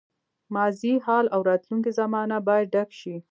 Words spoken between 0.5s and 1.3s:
ماضي، حال